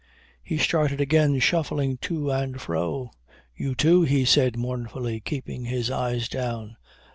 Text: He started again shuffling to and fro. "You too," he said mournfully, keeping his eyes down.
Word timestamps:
He 0.41 0.57
started 0.57 0.99
again 0.99 1.37
shuffling 1.37 1.97
to 1.99 2.31
and 2.31 2.59
fro. 2.59 3.11
"You 3.55 3.75
too," 3.75 4.01
he 4.01 4.25
said 4.25 4.57
mournfully, 4.57 5.19
keeping 5.19 5.65
his 5.65 5.91
eyes 5.91 6.27
down. 6.27 6.77